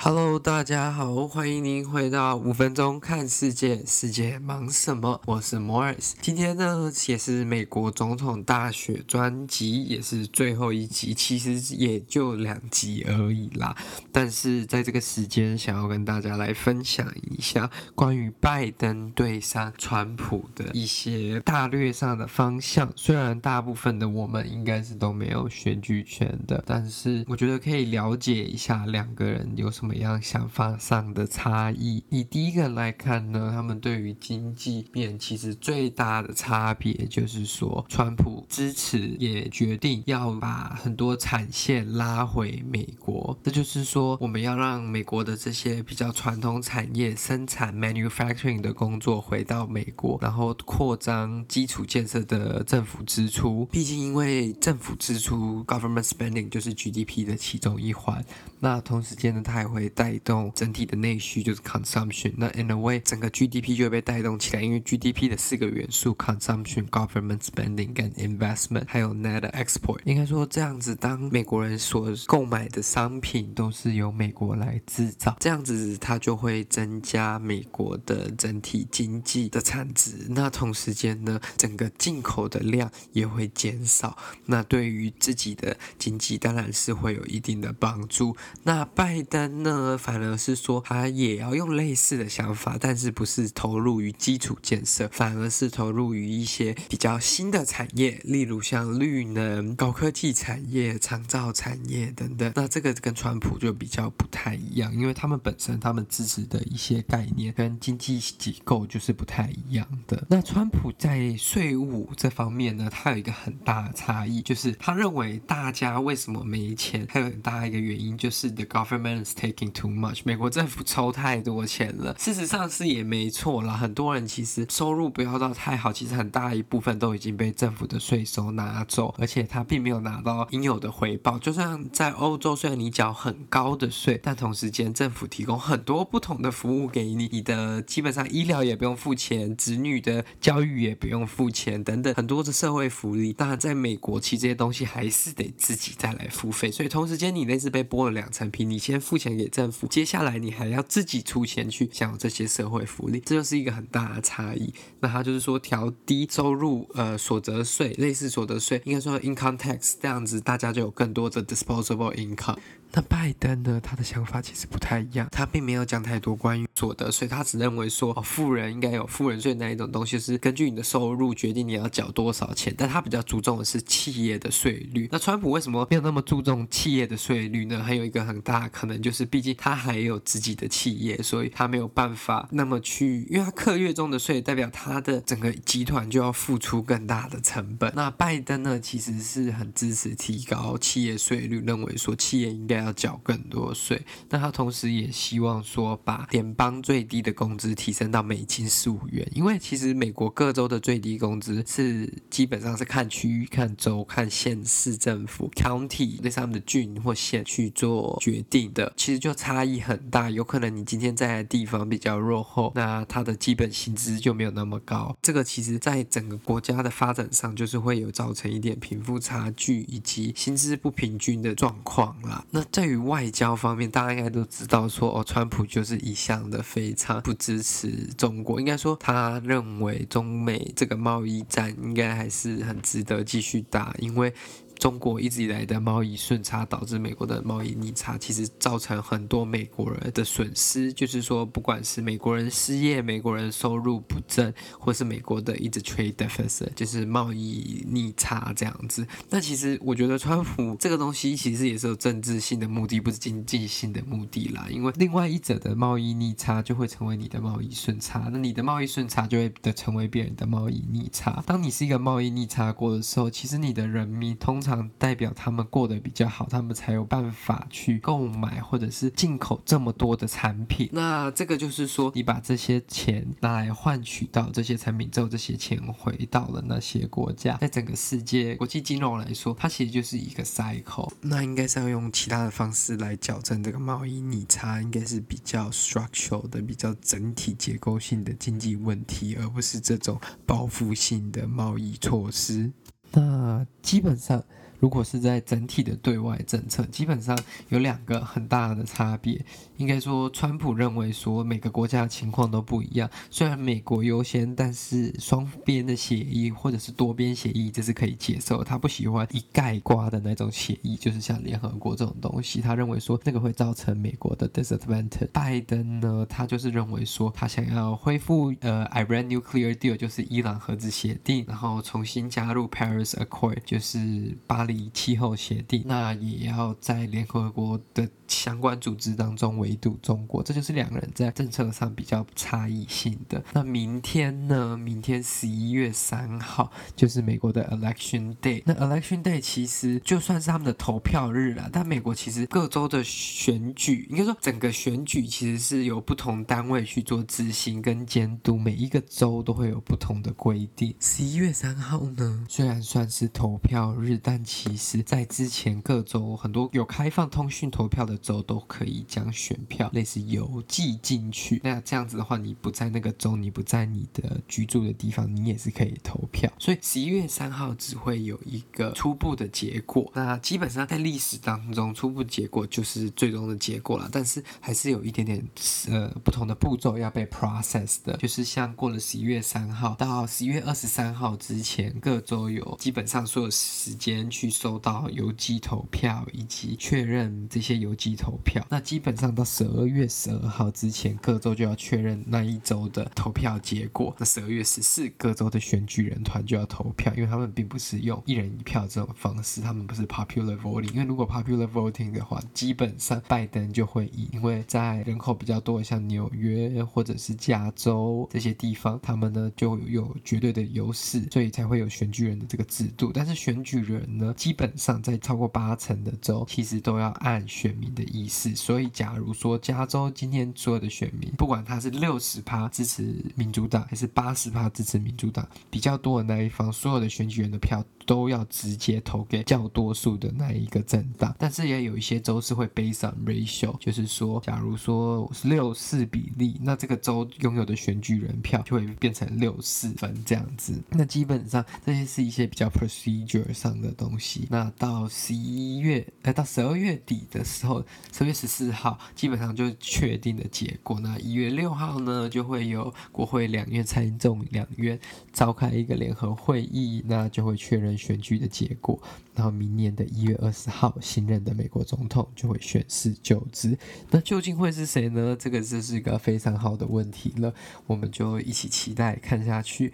[0.00, 5.20] Hello，大家好，欢迎您回到五分钟看世界，世界忙什么？
[5.26, 6.12] 我是 Morris。
[6.20, 13.76] 今天呢，也是美国总统大选专辑，也是最后一集，其实也就两集而已啦。
[14.12, 22.88] 但是在这个时间，想要跟大家来分享一下关于拜登对上川普的一些大略上的方向。
[22.94, 29.87] 虽然大部分的我们应该是都没有选举权的，但是我觉得可以了解一下两个人有什么。
[29.88, 32.04] 怎么样想法上的差异？
[32.10, 43.38] 以第一个来看呢，他们对于经济面其实最大的差别就是说，川普支持也决定要把很多产线拉回美国。
[43.42, 53.64] 这就是说，我们要让美国的这些比较传统产业生产 manufacturing 的工作回到美国，然后扩张基础建设的政府支出。
[53.72, 58.22] 毕竟，因为政府支出 government spending 就是 GDP 的其中一环。
[58.60, 62.32] 那同时间呢，他还会会带动整体的内需，就是 consumption。
[62.36, 70.00] 那 in a way，整个 GDP 就会被带动起来，因为 GDP 的四个元素：consumption、government spending、跟 investment，还有 net export。
[70.04, 80.26] 应该说这样子，当美国人所购买的商品都是由美国来制造，这样子它就会增加美国的整体经济的产值。
[80.30, 84.16] 那同时间呢，整个进口的量也会减少。
[84.46, 88.36] 那对于自己的经济，当然是会有一定的帮助。
[88.62, 89.67] 那拜登呢，
[89.98, 102.50] 反而是说他也要用类似的想法，但是不是投入于基础建设，反而是投入于一些比较新的产业，例如像绿能、高科技产业、长照产业等等。
[102.54, 110.24] 那这个跟川普就比较不太一样，因为他们本身他们支持的一些概念跟经济结构就是不太一样的。
[110.30, 118.38] 那川普在税务这方面呢，他有一个很大的差异，就是他认为大家为什么没钱，还有很大一个原因就是。
[118.38, 122.14] 是 The government is taking too much，美国政府抽太多钱了。
[122.18, 131.36] 事实上是也没错啦，很多人其实收入不要到太好，其实很大一部分都已经被政府的税收拿走，而且他并没有拿到应有的回报。
[131.38, 143.32] 就像在欧洲，虽然你缴很高的税，但同时间政府提供很多不同的服务给你，你的基本上医疗也不用付钱，子女的教育也不用付钱，等等很多的社会福利。
[143.32, 148.28] 当然，在美国，其实这些东西还是得自己再来付费，所以同时间你那是被剥了两。
[148.30, 154.72] 层皮，你先付钱给政府，接下来你还要自己出钱去享有这些社会福利，这就是一个很大的差异。
[155.00, 162.58] 那他就是说调低收入呃所得税，类似所得税，应该说 income tax 这样子，大家就有更多的 disposable income。
[162.92, 163.80] 那拜登呢？
[163.82, 172.74] 他的想法其实不太一样，他并没有讲太多关于所得税，他只认为说，哦，富人应该有富人税那一种东西，是根据你的收入决定你要缴多少钱。
[172.76, 175.06] 但他比较注重的是企业的税率。
[175.12, 177.84] 那川普为什么没有那么注重企业的税率呢？
[177.84, 187.92] 还有一个很大可能就是，毕竟他还有自己的企业，所以他没有办法那么去，因为他课越重的税，代表他的整个集团就要付出更大的成本。
[187.94, 192.77] 那拜登呢，其实是很支持提高企业税率，认为说企业应该。
[192.78, 194.00] 要缴更多税，
[194.30, 210.30] 那他同时也希望说把联邦最低的工资提升到美金十五元，因为其实美国各州的最低工资是基本上是看区域、看州、看县市政府 （county） 那上面的郡或县去做决定的，其实就差异很大。
[210.30, 215.16] 有可能你今天在的地方比较落后，那他的基本薪资就没有那么高。
[215.22, 222.44] 这个其实在整个国家的发展上，就是会有造成一点贫富差距以及薪资不平均的状况啦。
[222.50, 228.60] 那在于外交方面，大家应该都知道说，哦，川普就是一向的非常不支持中国。
[228.60, 234.32] 应该说，他认为中美这个贸易战应该还是很值得继续打，因为。
[234.78, 240.92] 中国一直以来的贸易顺差导致美国的贸易逆差，其实造成很多美国人的损失。
[240.92, 249.06] 就是说，不管是美国人失业、美国人收入不振，或是美国的一直 trade deficit，就是贸易逆差这样子。
[249.30, 254.66] 那其实我觉得，川普这个东西其实也是有政治性的目的，不是经济性的目的啦。
[254.70, 261.42] 因为另外一者的贸易逆差就会成为你的贸易顺差，那你的贸易顺差就会的成为别人的贸易逆差。
[261.46, 264.67] 当你是一个贸易逆差国的时候，其实你的人民通常
[264.98, 270.88] 代表他们过得比较好，他们才有办法去购买或者是进口这么多的产品。
[270.92, 281.10] 那这个就是说，你把这些钱拿来换取到这些产品之后，这些钱回到了那些国家，在整个世界国际金融来说，它其实就是一个 cycle。
[281.20, 292.72] 那应该是要用其他的方式来矫正这个贸易逆差，应该是比较 structural 的、比较整体结构性的经济问题，而不是这种报复性的贸易措施。
[293.12, 294.42] 那基本上。
[294.78, 297.38] 如果是在整体的对外政策，基本上
[297.68, 299.44] 有两个很大的差别。
[299.76, 308.64] 应该说，川普认为说每个国家的情况都不一样，虽然美国优先，但是双边的协议或者是多边协议这是可以接受。
[308.64, 315.28] 他不喜欢一概瓜的那种协议，就是像联合国这种东西，他认为说那个会造成美国的 disadvantage。
[315.32, 333.42] 拜登呢，他就是认为说他想要恢复呃 Iran Nuclear Deal，就是伊朗核子协定，然后重新加入 Paris Accord，就是巴黎气候协定，那也要在联合国的相关组织当中围堵中国，这就是两个人在政策上比较差异性的。
[333.52, 334.76] 那明天呢？
[334.76, 338.62] 明天十一月三号就是美国的 Election Day。
[338.66, 350.94] 那 Election Day 其实就算是他们的投票日了，但美国其实各州的选举，应该说整个选举其实是由不同单位去做执行跟监督，每一个州都会有不同的规定。
[351.00, 361.60] 十一月三号呢，虽然算是投票日，但其其实在之前各州很多有开放通讯投票的州都可以将选票类似邮寄进去。
[361.62, 366.52] 那这样子的话，你不在那个州，你不在你的居住的地方，你也是可以投票。
[366.58, 370.10] 所以十一月三号只会有一个初步的结果。
[370.12, 374.08] 那基本上在历史当中，初步结果就是最终的结果了。
[374.10, 375.48] 但是还是有一点点
[375.88, 388.64] 呃不同的步骤要被 process 的，就是像过了十一月三号到十一月二十三号之前，各州有基本上所有时间去收到邮寄投票以及确认这些邮寄投票。
[388.70, 394.14] 那基本上到十二月十二号之前，各州就要确认那一周的投票结果。
[394.18, 400.92] 那十二月十四，各州的选举人团就要投票，因为他们并不是用一人一票这种方式，他们不是 popular voting。
[400.92, 413.10] 因为如果 popular voting 的话，基本上拜登就会赢，因为在人口比较多的像纽约或者是加州这些地方，他们呢就有绝对的优势，所以才会有选举人的这个制度。
[413.12, 418.54] 但是选举人呢，基本上在超过八成的州，其实都要按选民的意思。
[418.54, 431.36] 所以假如说加州今天所有的选民，不管他是六十趴支持民主党，还是八十趴支持民主党，比较多的那一方，所有的选举人的票都要直接投给较多数的那一个政党。
[431.38, 440.82] 但是也有一些州是会 based on ratio，就是说，假如说六四比例，那这个州拥有的选举人票就会变成六四分这样子。
[440.88, 444.46] 那基本上这些是一些比较 procedure 上的东西。
[444.48, 450.98] 那到十一月，呃，到十二月底的时候，十月十四号基本上就确定的结果。
[451.00, 454.98] 那一月六号呢，就会有国会两院参众两院
[455.30, 458.98] 召开一个联合会议，那就会确认选举的结果。
[459.34, 463.76] 然后明年的一月二十号，新任的美国总统就会宣誓就职。
[464.10, 465.36] 那究竟会是谁呢？
[465.38, 467.52] 这个就是一个非常好的问题了，
[467.86, 469.92] 我们就一起期待看下去。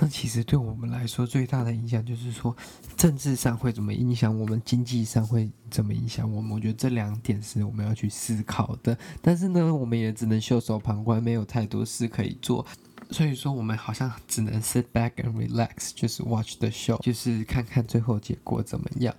[0.00, 2.56] 但其实对我们来说，最大的影响就是说，
[2.96, 6.52] 政治上会怎么影响我们，经济上会怎么影响我们。
[6.52, 8.96] 我觉得这两点是我们要去思考的。
[9.20, 12.64] 但是呢，我们也只能袖手旁观，没有太多事可以做。
[13.10, 19.14] 所以说，我们好像只能 sit back and relax，就是 watch the show，就是看看最后结果怎么样。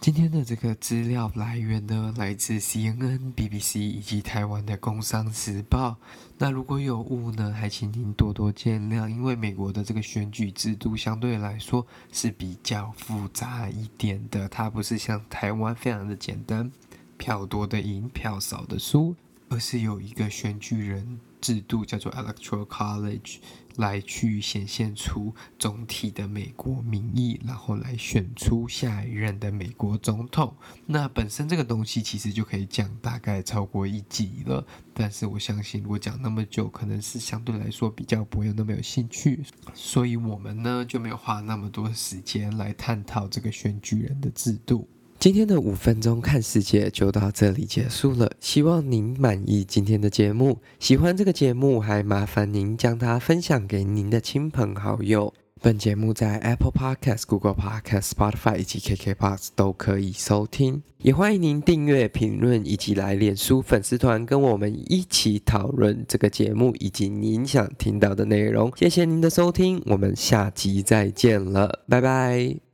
[0.00, 5.90] 今天的这个资料来源呢，来自 CNN、BBC 以及台湾的《工商时报》。
[6.38, 16.70] 那如果有误呢，还请您多多见谅，因为美国的这个选举制度相对来说是比较复杂一点的，它不是像台湾非常的简单，
[17.16, 19.16] 票多的赢，票少的输，
[19.48, 21.18] 而是有一个选举人。
[21.40, 23.38] 制度叫做 Electoral College，
[23.76, 30.54] 来去显现出总体的美国民意，然后来选出下一任的美国总统。
[30.86, 39.42] 那本身这个东西其实就可以讲大概超过一集了，但是我相信如果讲那么久，可能是相对来说比较不会有那么有兴趣，
[39.74, 44.88] 所以我们呢就没有花那么多时间来探讨这个选举人的制度。
[45.18, 50.58] 今天的五分钟看世界就到这里结束了，希望您满意今天的节目。
[50.78, 55.34] 喜欢这个节目，还麻烦您将它分享给您的亲朋好友。
[55.60, 68.72] 本节目在 Apple Podcast、Google Podcast、Spotify 以及 KKBOX 都可以收听，也欢迎您订阅、评论以及来脸书粉丝团跟我们一起讨论这个节目以及您想听到的内容。
[68.76, 72.67] 谢谢您的收听，我们下集再见了，拜拜。